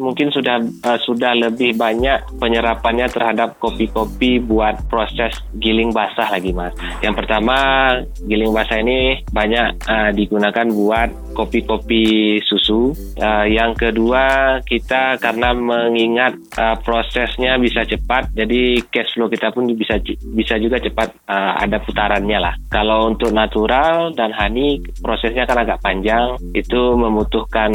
mungkin 0.00 0.32
sudah 0.32 0.58
uh, 0.58 0.98
sudah 1.04 1.36
lebih 1.36 1.76
banyak 1.76 2.24
penyerapannya 2.40 3.06
terhadap 3.12 3.60
kopi-kopi 3.60 4.40
buat 4.40 4.80
proses 4.88 5.36
giling 5.60 5.92
basah 5.92 6.32
lagi 6.32 6.50
mas. 6.50 6.72
Yang 7.04 7.24
pertama 7.24 7.56
giling 8.24 8.50
basah 8.50 8.80
ini 8.80 9.22
banyak 9.30 9.76
uh, 9.84 10.10
digunakan 10.16 10.66
buat 10.72 11.12
kopi-kopi 11.36 12.38
susu. 12.48 12.96
Uh, 13.20 13.44
yang 13.44 13.76
kedua 13.76 14.58
kita 14.64 15.20
karena 15.20 15.52
mengingat 15.52 16.38
uh, 16.56 16.80
prosesnya 16.80 17.60
bisa 17.60 17.84
cepat, 17.84 18.32
jadi 18.32 18.80
cash 18.88 19.14
flow 19.14 19.28
kita 19.28 19.43
pun 19.50 19.66
bisa 19.74 19.98
bisa 20.32 20.54
juga 20.56 20.78
cepat 20.80 21.12
uh, 21.26 21.58
ada 21.60 21.82
putarannya 21.82 22.38
lah. 22.38 22.54
Kalau 22.70 23.10
untuk 23.10 23.34
natural 23.34 24.14
dan 24.14 24.30
honey 24.30 24.80
prosesnya 25.02 25.44
kan 25.44 25.60
agak 25.60 25.82
panjang, 25.82 26.38
itu 26.56 26.94
membutuhkan 26.94 27.70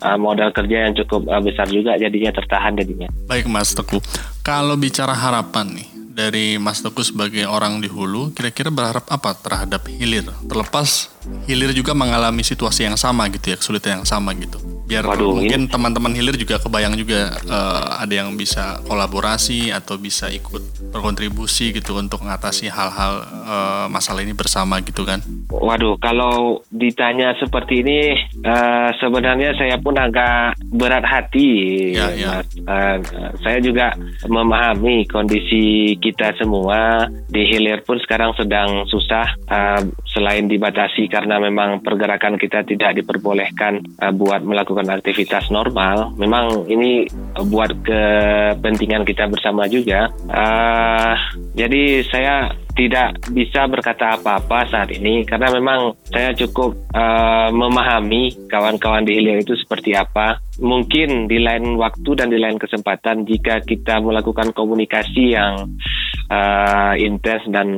uh, 0.00 0.18
modal 0.20 0.54
kerja 0.54 0.88
yang 0.88 0.94
cukup 0.96 1.28
uh, 1.28 1.42
besar 1.42 1.68
juga 1.68 1.98
jadinya 1.98 2.30
tertahan 2.32 2.78
jadinya. 2.78 3.08
Baik 3.28 3.50
Mas 3.50 3.74
Teguh, 3.74 4.00
kalau 4.46 4.78
bicara 4.78 5.12
harapan 5.12 5.82
nih 5.82 5.88
dari 6.12 6.56
Mas 6.60 6.84
Teguh 6.84 7.04
sebagai 7.04 7.48
orang 7.48 7.80
di 7.80 7.88
hulu, 7.88 8.36
kira-kira 8.36 8.68
berharap 8.68 9.08
apa 9.08 9.32
terhadap 9.36 9.84
hilir? 9.88 10.28
Terlepas 10.44 11.12
hilir 11.48 11.72
juga 11.72 11.96
mengalami 11.96 12.44
situasi 12.44 12.84
yang 12.84 13.00
sama 13.00 13.28
gitu 13.32 13.52
ya, 13.52 13.56
kesulitan 13.56 14.00
yang 14.00 14.06
sama 14.06 14.32
gitu 14.36 14.71
biar 14.86 15.06
Waduh, 15.06 15.38
mungkin 15.38 15.70
teman-teman 15.70 16.12
hilir 16.14 16.34
juga 16.34 16.58
kebayang 16.58 16.94
juga 16.98 17.34
uh, 17.46 18.02
ada 18.02 18.12
yang 18.12 18.34
bisa 18.34 18.82
kolaborasi 18.86 19.70
atau 19.70 19.96
bisa 19.98 20.28
ikut 20.28 20.92
berkontribusi 20.92 21.72
gitu 21.72 21.96
untuk 21.98 22.22
mengatasi 22.26 22.68
hal-hal 22.68 23.24
uh, 23.24 23.86
masalah 23.88 24.22
ini 24.22 24.34
bersama 24.34 24.82
gitu 24.82 25.06
kan. 25.06 25.22
Waduh, 25.48 25.96
kalau 26.02 26.62
ditanya 26.68 27.34
seperti 27.38 27.82
ini 27.82 27.98
uh, 28.42 28.90
sebenarnya 28.98 29.54
saya 29.56 29.78
pun 29.78 29.94
agak 29.98 30.58
berat 30.74 31.06
hati. 31.06 31.50
Ya, 31.94 32.10
ya. 32.16 32.32
Uh, 32.66 32.96
saya 33.44 33.62
juga 33.62 33.94
memahami 34.26 35.06
kondisi 35.06 35.94
kita 36.00 36.34
semua 36.40 37.06
di 37.30 37.46
hilir 37.46 37.84
pun 37.86 38.00
sekarang 38.02 38.34
sedang 38.34 38.88
susah 38.88 39.28
uh, 39.46 39.80
selain 40.10 40.50
dibatasi 40.50 41.08
karena 41.08 41.38
memang 41.38 41.84
pergerakan 41.84 42.36
kita 42.40 42.64
tidak 42.66 42.98
diperbolehkan 42.98 43.84
uh, 44.00 44.12
buat 44.12 44.42
melakukan 44.42 44.72
melakukan 44.72 44.88
aktivitas 44.96 45.52
normal, 45.52 46.16
memang 46.16 46.64
ini 46.72 47.04
buat 47.50 47.76
kepentingan 47.84 49.04
kita 49.04 49.28
bersama 49.28 49.68
juga. 49.68 50.08
Uh, 50.32 51.14
jadi 51.52 52.00
saya 52.08 52.56
tidak 52.72 53.20
bisa 53.30 53.68
berkata 53.68 54.16
apa-apa 54.16 54.64
saat 54.68 54.90
ini 54.92 55.28
karena 55.28 55.52
memang 55.52 55.92
saya 56.08 56.32
cukup 56.32 56.72
uh, 56.96 57.52
memahami 57.52 58.48
kawan-kawan 58.48 59.04
di 59.04 59.20
hilir 59.20 59.44
itu 59.44 59.52
seperti 59.56 59.92
apa. 59.92 60.40
Mungkin 60.60 61.28
di 61.28 61.38
lain 61.40 61.76
waktu 61.76 62.10
dan 62.16 62.28
di 62.32 62.40
lain 62.40 62.56
kesempatan 62.56 63.28
jika 63.28 63.60
kita 63.64 64.00
melakukan 64.00 64.52
komunikasi 64.56 65.36
yang 65.36 65.68
uh, 66.32 66.94
intens 66.96 67.44
dan 67.52 67.68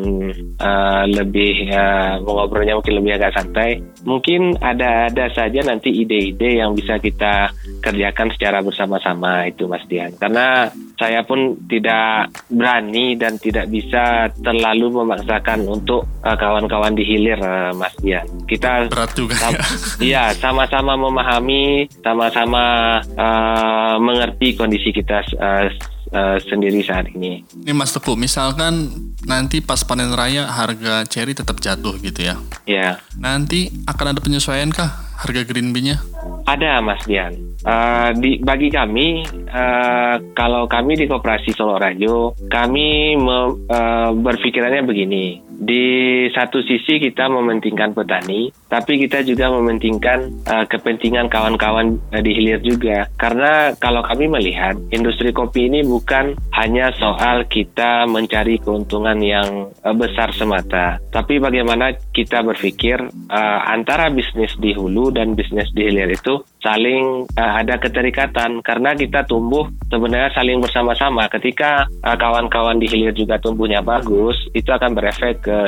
uh, 0.62 1.04
lebih 1.10 1.66
uh, 1.74 2.22
mengobrolnya 2.22 2.78
mungkin 2.78 2.94
lebih 3.02 3.18
agak 3.18 3.34
santai. 3.34 3.82
Mungkin 4.06 4.62
ada-ada 4.62 5.32
saja 5.34 5.60
nanti 5.66 5.90
ide-ide 5.90 6.62
yang 6.62 6.78
bisa 6.78 7.02
kita 7.02 7.50
kerjakan 7.82 8.30
secara 8.36 8.62
bersama-sama 8.62 9.50
itu 9.50 9.66
Mas 9.66 9.82
Dian. 9.90 10.14
Karena 10.14 10.70
saya 10.94 11.26
pun 11.26 11.58
tidak 11.66 12.30
berani 12.46 13.18
dan 13.18 13.34
tidak 13.42 13.66
bisa 13.66 14.30
terlalu 14.38 15.02
memaksakan 15.02 15.66
untuk 15.66 16.06
kawan-kawan 16.22 16.94
uh, 16.94 16.98
di 16.98 17.04
hilir 17.04 17.40
uh, 17.42 17.74
Mas 17.74 17.94
Dian. 17.98 18.24
Kita 18.46 18.86
berat 18.86 19.10
juga. 19.18 19.34
Ya. 19.34 19.50
Iya, 20.04 20.24
sama-sama 20.36 20.98
memahami, 20.98 21.88
sama-sama 22.04 22.98
uh, 23.16 23.96
mengerti 23.98 24.52
kondisi 24.54 24.92
kita 24.92 25.24
uh, 25.38 25.66
uh, 26.14 26.38
sendiri 26.38 26.80
saat 26.86 27.10
ini. 27.12 27.42
Ini 27.66 27.74
Mas 27.74 27.90
Teguh, 27.90 28.14
misalkan 28.14 28.88
nanti 29.26 29.58
pas 29.58 29.82
panen 29.82 30.14
raya 30.14 30.46
harga 30.46 31.02
cherry 31.10 31.34
tetap 31.34 31.58
jatuh 31.58 31.98
gitu 31.98 32.22
ya? 32.22 32.38
Ya. 32.64 33.02
Nanti 33.18 33.68
akan 33.90 34.14
ada 34.14 34.20
penyesuaian 34.22 34.70
kah 34.70 34.94
harga 35.18 35.42
green 35.42 35.74
bean-nya? 35.74 35.98
Ada 36.44 36.80
Mas 36.84 37.02
Dian. 37.08 37.34
Uh, 37.64 38.12
di, 38.20 38.36
bagi 38.44 38.68
kami, 38.68 39.24
uh, 39.48 40.20
kalau 40.36 40.68
kami 40.68 41.00
di 41.00 41.08
Koperasi 41.08 41.56
Solo 41.56 41.80
Rajo, 41.80 42.36
kami 42.52 43.16
me, 43.16 43.64
uh, 43.72 44.12
berpikirannya 44.12 44.84
begini. 44.84 45.40
Di 45.54 46.26
satu 46.34 46.60
sisi 46.60 47.00
kita 47.00 47.30
mementingkan 47.30 47.96
petani, 47.96 48.52
tapi 48.68 49.00
kita 49.00 49.24
juga 49.24 49.48
mementingkan 49.48 50.44
uh, 50.44 50.68
kepentingan 50.68 51.32
kawan-kawan 51.32 51.96
uh, 52.12 52.20
di 52.20 52.36
hilir 52.36 52.60
juga. 52.60 53.08
Karena 53.16 53.72
kalau 53.80 54.04
kami 54.04 54.28
melihat 54.28 54.76
industri 54.92 55.32
kopi 55.32 55.72
ini 55.72 55.80
bukan 55.88 56.36
hanya 56.52 56.92
soal 57.00 57.48
kita 57.48 58.04
mencari 58.04 58.60
keuntungan 58.60 59.16
yang 59.24 59.72
uh, 59.80 59.96
besar 59.96 60.36
semata, 60.36 61.00
tapi 61.08 61.40
bagaimana 61.40 61.96
kita 62.12 62.44
berpikir 62.44 63.00
uh, 63.32 63.60
antara 63.72 64.12
bisnis 64.12 64.52
di 64.60 64.76
hulu 64.76 65.16
dan 65.16 65.32
bisnis 65.32 65.72
di 65.72 65.88
hilir 65.88 66.12
itu 66.14 66.46
saling 66.64 67.28
uh, 67.36 67.52
ada 67.60 67.76
keterikatan 67.76 68.64
karena 68.64 68.96
kita 68.96 69.28
tumbuh 69.28 69.68
sebenarnya 69.92 70.32
saling 70.32 70.64
bersama-sama. 70.64 71.28
Ketika 71.28 71.84
kawan 72.00 72.48
kawan-kawan 72.48 72.80
di 72.80 72.88
hilir 72.88 73.12
juga 73.12 73.36
tumbuhnya 73.36 73.84
bagus, 73.84 74.34
itu 74.56 74.72
akan 74.72 74.96
berefek 74.96 75.44
ke 75.44 75.58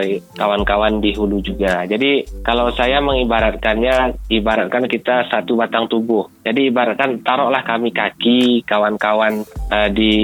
kawan-kawan 0.41 1.05
di 1.05 1.13
hulu 1.13 1.45
juga. 1.45 1.85
Jadi 1.85 2.25
kalau 2.41 2.73
saya 2.73 3.03
mengibaratkannya, 3.05 4.17
ibaratkan 4.33 4.89
kita 4.89 5.29
satu 5.29 5.61
batang 5.61 5.85
tubuh. 5.93 6.25
Jadi 6.47 6.71
ibaratkan 6.71 7.21
taruhlah 7.21 7.61
kami 7.67 7.91
kaki, 7.91 8.65
kawan-kawan 8.65 9.45
uh, 9.69 9.89
di 9.93 10.17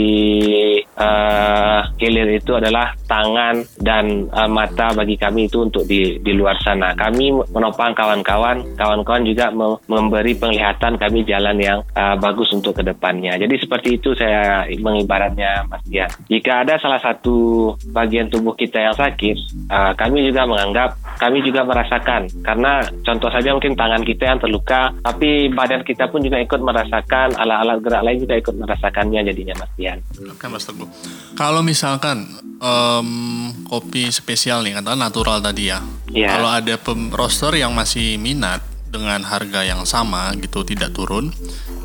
uh, 0.97 1.81
hilir 2.01 2.39
itu 2.39 2.57
adalah 2.57 2.95
tangan 3.05 3.61
dan 3.83 4.31
uh, 4.31 4.49
mata 4.49 4.95
bagi 4.95 5.19
kami 5.19 5.51
itu 5.51 5.67
untuk 5.67 5.85
di, 5.85 6.17
di 6.23 6.33
luar 6.33 6.57
sana. 6.63 6.95
Kami 6.95 7.53
menopang 7.53 7.93
kawan-kawan, 7.93 8.79
kawan-kawan 8.79 9.25
juga 9.27 9.51
memberi 9.91 10.33
penglihatan 10.39 10.62
kesehatan 10.63 10.95
kami 10.95 11.27
jalan 11.27 11.59
yang 11.59 11.83
uh, 11.99 12.15
bagus 12.23 12.55
untuk 12.55 12.79
ke 12.79 12.87
depannya. 12.87 13.35
Jadi 13.35 13.59
seperti 13.59 13.99
itu 13.99 14.15
saya 14.15 14.63
mengibaratnya 14.79 15.67
Mas 15.67 15.83
Dian. 15.91 16.07
Jika 16.31 16.63
ada 16.63 16.79
salah 16.79 17.03
satu 17.03 17.75
bagian 17.91 18.31
tubuh 18.31 18.55
kita 18.55 18.79
yang 18.79 18.95
sakit, 18.95 19.67
uh, 19.67 19.91
kami 19.99 20.23
juga 20.31 20.47
menganggap, 20.47 20.95
kami 21.19 21.43
juga 21.43 21.67
merasakan. 21.67 22.31
Karena 22.47 22.87
contoh 23.03 23.27
saja 23.35 23.51
mungkin 23.51 23.75
tangan 23.75 24.07
kita 24.07 24.23
yang 24.31 24.39
terluka, 24.39 24.95
tapi 25.03 25.51
badan 25.51 25.83
kita 25.83 26.07
pun 26.07 26.23
juga 26.23 26.39
ikut 26.39 26.63
merasakan, 26.63 27.35
alat-alat 27.35 27.83
gerak 27.83 28.03
lain 28.07 28.19
juga 28.23 28.39
ikut 28.39 28.55
merasakannya 28.55 29.21
jadinya 29.35 29.59
Mas 29.59 29.73
Dian. 29.75 29.99
Oke 30.31 30.47
Mas 30.47 30.63
Teguh. 30.63 30.87
Kalau 31.35 31.67
misalkan 31.67 32.23
um, 32.63 33.51
kopi 33.67 34.15
spesial 34.15 34.63
nih, 34.63 34.79
katakan 34.79 35.11
natural 35.11 35.43
tadi 35.43 35.75
ya. 35.75 35.83
Yeah. 36.15 36.39
Kalau 36.39 36.55
ada 36.55 36.79
roster 37.11 37.59
yang 37.59 37.75
masih 37.75 38.21
minat, 38.21 38.72
dengan 38.93 39.25
harga 39.25 39.65
yang 39.65 39.89
sama 39.89 40.37
gitu 40.37 40.69
tidak 40.69 40.93
turun 40.93 41.33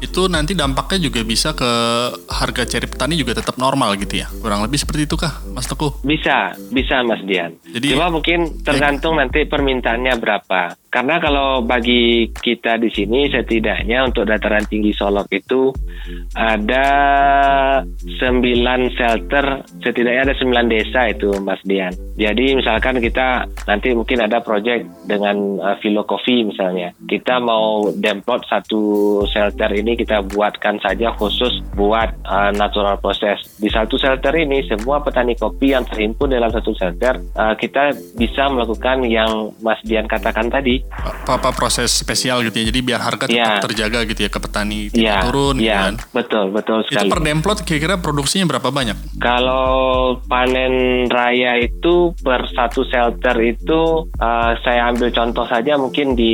Itu 0.02 0.28
nanti 0.28 0.58
dampaknya 0.58 1.10
juga 1.10 1.22
bisa 1.22 1.54
ke 1.54 1.72
harga 2.28 2.64
ceri 2.66 2.88
petani 2.90 3.16
juga 3.16 3.38
tetap 3.38 3.56
normal 3.56 3.96
gitu 3.98 4.22
ya? 4.22 4.28
Kurang 4.42 4.66
lebih 4.66 4.82
seperti 4.82 5.06
itu 5.08 5.16
kah, 5.16 5.40
Mas 5.54 5.70
Teguh? 5.70 5.94
Bisa, 6.04 6.52
bisa 6.70 7.06
Mas 7.06 7.22
Dian. 7.24 7.54
Jadi- 7.64 7.94
Cuma 7.94 8.12
mungkin 8.12 8.62
tergantung 8.66 9.18
nanti 9.22 9.46
permintaannya 9.46 10.14
berapa. 10.20 10.76
Karena 10.88 11.22
kalau 11.22 11.62
bagi 11.62 12.32
kita 12.34 12.82
di 12.82 12.90
sini 12.90 13.30
setidaknya 13.30 14.08
untuk 14.08 14.26
dataran 14.26 14.66
tinggi 14.66 14.96
Solok 14.96 15.30
itu 15.30 15.70
ada 16.34 16.88
9 17.86 18.98
shelter, 18.98 19.46
setidaknya 19.84 20.32
ada 20.32 20.36
9 20.36 20.66
desa 20.72 21.12
itu 21.12 21.30
Mas 21.44 21.62
Dian. 21.62 21.94
Jadi 22.18 22.58
misalkan 22.58 22.98
kita 22.98 23.46
nanti 23.70 23.94
mungkin 23.94 24.26
ada 24.26 24.42
project 24.42 24.88
dengan 25.06 25.62
uh, 25.62 26.04
Coffee 26.08 26.48
misalnya. 26.50 26.96
Kita 27.06 27.38
mau 27.38 27.94
demplot 27.94 28.50
satu 28.50 28.82
shelter 29.30 29.70
ini 29.78 29.87
kita 29.96 30.26
buatkan 30.28 30.82
saja 30.82 31.14
khusus 31.16 31.62
buat 31.78 32.12
uh, 32.26 32.52
natural 32.52 32.98
process. 32.98 33.40
Di 33.56 33.70
satu 33.70 33.96
shelter 33.96 34.34
ini 34.34 34.66
semua 34.66 35.00
petani 35.00 35.38
kopi 35.38 35.72
yang 35.72 35.86
terhimpun 35.86 36.34
dalam 36.34 36.50
satu 36.50 36.74
shelter 36.74 37.22
uh, 37.38 37.54
kita 37.54 37.94
bisa 38.18 38.50
melakukan 38.50 39.06
yang 39.06 39.54
Mas 39.62 39.78
Dian 39.86 40.10
katakan 40.10 40.50
tadi. 40.50 40.82
Apa-apa 40.90 41.54
proses 41.54 41.94
spesial 41.94 42.42
gitu 42.42 42.58
ya, 42.58 42.66
jadi 42.68 42.80
biar 42.82 43.00
harga 43.00 43.26
tetap 43.30 43.38
Iya. 43.38 43.62
terjaga 43.62 44.00
gitu 44.10 44.20
ya 44.26 44.32
ke 44.34 44.40
petani, 44.42 44.80
tidak 44.90 44.98
Iya, 44.98 45.16
turun 45.22 45.56
iya, 45.62 45.78
kan? 45.78 45.94
betul, 46.10 46.46
betul 46.50 46.80
Itu 46.82 46.98
sekali. 46.98 47.10
per 47.14 47.20
demplot 47.22 47.60
kira-kira 47.62 47.96
produksinya 48.02 48.50
berapa 48.50 48.74
banyak? 48.74 48.98
Kalau 49.22 49.68
panen 50.26 51.06
raya 51.06 51.62
itu 51.62 52.16
per 52.18 52.50
satu 52.50 52.82
shelter 52.88 53.38
itu 53.44 54.08
uh, 54.10 54.52
saya 54.64 54.90
ambil 54.90 55.14
contoh 55.14 55.46
saja 55.46 55.78
mungkin 55.78 56.16
di 56.16 56.34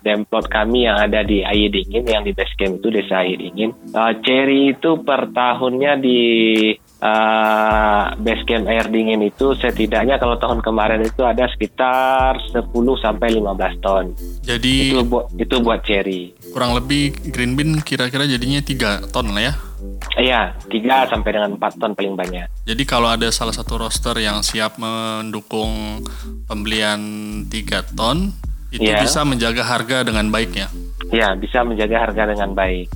demplot 0.00 0.48
kami 0.48 0.88
yang 0.88 0.96
ada 0.96 1.20
di 1.20 1.44
Air 1.44 1.68
Dingin 1.68 2.06
yang 2.06 2.22
di 2.24 2.32
base 2.40 2.56
camp 2.56 2.80
itu 2.80 2.88
desa 2.88 3.20
Air 3.20 3.36
Dingin. 3.36 3.76
Uh, 3.92 4.16
cherry 4.24 4.72
itu 4.72 4.96
per 5.04 5.28
tahunnya 5.28 6.00
di 6.00 6.20
uh, 6.98 8.04
base 8.16 8.44
camp 8.44 8.64
Air 8.64 8.88
Dingin 8.88 9.20
itu 9.20 9.52
setidaknya 9.52 10.16
kalau 10.16 10.40
tahun 10.40 10.64
kemarin 10.64 11.04
itu 11.04 11.20
ada 11.20 11.44
sekitar 11.46 12.40
10 12.48 12.64
sampai 12.96 13.36
15 13.36 13.84
ton. 13.84 14.04
Jadi 14.40 14.96
Itu 14.96 15.04
buat 15.04 15.28
itu 15.36 15.56
buat 15.60 15.84
cherry. 15.84 16.32
kurang 16.50 16.72
lebih 16.72 17.12
green 17.28 17.54
bean 17.54 17.78
kira-kira 17.78 18.24
jadinya 18.24 18.58
3 18.58 19.12
ton 19.12 19.28
lah 19.30 19.52
ya. 19.52 19.54
Iya, 20.16 20.40
3 20.66 21.06
sampai 21.06 21.30
dengan 21.30 21.50
4 21.54 21.76
ton 21.76 21.92
paling 21.92 22.16
banyak. 22.16 22.48
Jadi 22.64 22.82
kalau 22.84 23.08
ada 23.08 23.28
salah 23.28 23.52
satu 23.52 23.76
roster 23.76 24.16
yang 24.16 24.40
siap 24.40 24.80
mendukung 24.80 26.00
pembelian 26.44 27.00
3 27.46 27.84
ton, 27.92 28.32
itu 28.70 28.86
Iya. 28.86 29.02
bisa 29.02 29.22
menjaga 29.22 29.62
harga 29.62 30.02
dengan 30.02 30.30
baik 30.30 30.50
ya. 30.54 30.68
Ya, 31.10 31.34
bisa 31.34 31.66
menjaga 31.66 32.06
harga 32.06 32.22
dengan 32.30 32.54
baik. 32.54 32.86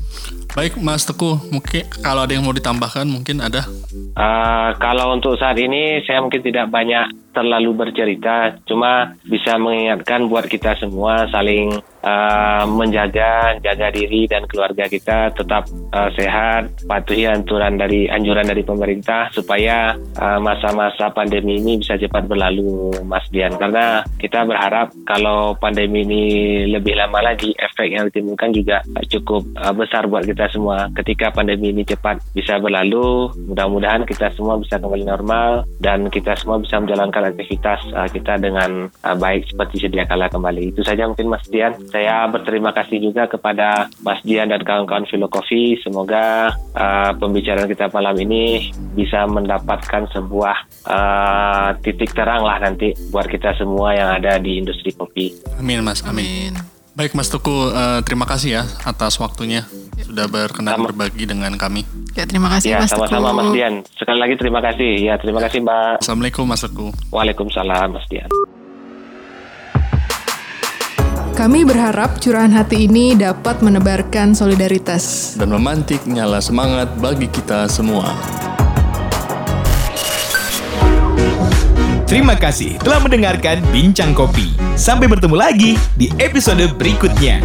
Baik 0.54 0.78
Mas 0.78 1.02
Teguh, 1.02 1.34
mungkin 1.50 1.82
kalau 1.98 2.22
ada 2.22 2.30
yang 2.30 2.46
mau 2.46 2.54
ditambahkan 2.54 3.02
mungkin 3.10 3.42
ada. 3.42 3.66
Uh, 4.14 4.70
kalau 4.78 5.10
untuk 5.10 5.34
saat 5.34 5.58
ini 5.58 5.98
saya 6.06 6.22
mungkin 6.22 6.46
tidak 6.46 6.70
banyak 6.70 7.10
terlalu 7.34 7.74
bercerita, 7.74 8.56
cuma 8.64 9.18
bisa 9.26 9.58
mengingatkan 9.58 10.30
buat 10.30 10.46
kita 10.46 10.78
semua 10.78 11.26
saling 11.34 11.74
uh, 12.04 12.64
menjaga, 12.70 13.58
jaga 13.58 13.90
diri 13.90 14.30
dan 14.30 14.46
keluarga 14.46 14.86
kita 14.86 15.34
tetap 15.34 15.66
uh, 15.90 16.10
sehat, 16.14 16.70
patuhi 16.86 17.26
aturan 17.26 17.74
dari 17.74 18.06
anjuran 18.06 18.46
dari 18.46 18.62
pemerintah 18.62 19.32
supaya 19.34 19.98
uh, 20.20 20.38
masa-masa 20.38 21.10
pandemi 21.10 21.58
ini 21.58 21.82
bisa 21.82 21.98
cepat 21.98 22.30
berlalu, 22.30 22.94
Mas 23.02 23.26
Dian. 23.34 23.58
Karena 23.58 24.06
kita 24.22 24.46
berharap 24.46 24.94
kalau 25.08 25.58
pandemi 25.58 26.06
ini 26.06 26.24
lebih 26.70 26.94
lama 26.94 27.18
lagi, 27.24 27.50
efek 27.58 27.90
yang 27.90 28.06
ditimbulkan 28.08 28.54
juga 28.54 28.78
cukup 29.10 29.42
uh, 29.58 29.74
besar 29.74 30.06
buat 30.06 30.22
kita 30.22 30.46
semua. 30.54 30.86
Ketika 30.94 31.34
pandemi 31.34 31.74
ini 31.74 31.82
cepat 31.82 32.22
bisa 32.36 32.60
berlalu, 32.62 33.32
mudah-mudahan 33.50 34.06
kita 34.06 34.30
semua 34.38 34.60
bisa 34.60 34.78
kembali 34.78 35.04
normal 35.08 35.66
dan 35.80 36.06
kita 36.12 36.36
semua 36.38 36.60
bisa 36.60 36.78
menjalankan 36.78 37.23
aktivitas 37.32 37.80
uh, 37.94 38.08
kita 38.10 38.36
dengan 38.36 38.88
uh, 38.90 39.16
baik 39.16 39.48
seperti 39.48 39.88
sedia 39.88 40.04
kala 40.04 40.28
kembali. 40.28 40.74
Itu 40.74 40.84
saja 40.84 41.08
mungkin 41.08 41.32
Mas 41.32 41.46
Dian. 41.48 41.72
Saya 41.88 42.28
berterima 42.28 42.76
kasih 42.76 43.00
juga 43.00 43.24
kepada 43.30 43.88
Mas 44.04 44.20
Dian 44.26 44.50
dan 44.52 44.60
kawan-kawan 44.60 45.08
Coffee. 45.30 45.80
Semoga 45.80 46.52
uh, 46.76 47.12
pembicaraan 47.16 47.70
kita 47.70 47.88
malam 47.94 48.16
ini 48.20 48.70
bisa 48.92 49.24
mendapatkan 49.24 50.06
sebuah 50.12 50.56
uh, 50.86 51.68
titik 51.80 52.12
terang 52.12 52.44
lah 52.44 52.60
nanti 52.60 52.92
buat 53.08 53.26
kita 53.26 53.56
semua 53.56 53.96
yang 53.96 54.10
ada 54.20 54.38
di 54.38 54.60
industri 54.60 54.92
kopi. 54.92 55.34
Amin 55.58 55.82
Mas, 55.82 56.04
amin. 56.04 56.74
Baik 56.94 57.18
Mas 57.18 57.26
Teguh, 57.26 57.74
eh, 57.74 58.00
terima 58.06 58.22
kasih 58.22 58.62
ya 58.62 58.62
atas 58.86 59.18
waktunya 59.18 59.66
sudah 59.98 60.30
berkenan 60.30 60.78
Sama. 60.78 60.86
berbagi 60.86 61.26
dengan 61.26 61.50
kami. 61.58 61.82
Ya, 62.14 62.24
terima 62.30 62.46
kasih 62.46 62.68
Ya, 62.70 62.78
Mas 62.78 62.94
sama-sama 62.94 63.34
Teguh. 63.34 63.38
Mas 63.42 63.48
Dian. 63.50 63.74
Sekali 63.98 64.18
lagi 64.22 64.34
terima 64.38 64.60
kasih. 64.62 64.92
Ya, 65.02 65.14
terima 65.18 65.40
kasih 65.42 65.58
Mbak. 65.66 66.06
Assalamualaikum 66.06 66.44
Mas 66.46 66.62
Teguh. 66.62 66.92
Waalaikumsalam 67.10 67.88
Mas 67.90 68.06
Dian. 68.06 68.30
Kami 71.34 71.66
berharap 71.66 72.22
curahan 72.22 72.54
hati 72.54 72.86
ini 72.86 73.18
dapat 73.18 73.58
menebarkan 73.58 74.38
solidaritas. 74.38 75.34
Dan 75.34 75.50
memantik 75.50 76.06
nyala 76.06 76.38
semangat 76.38 76.94
bagi 77.02 77.26
kita 77.26 77.66
semua. 77.66 78.14
Terima 82.06 82.38
kasih 82.38 82.78
telah 82.78 83.02
mendengarkan 83.02 83.58
Bincang 83.74 84.14
Kopi. 84.14 84.54
Sampai 84.78 85.10
bertemu 85.10 85.34
lagi 85.34 85.74
di 85.98 86.06
episode 86.22 86.62
berikutnya. 86.78 87.42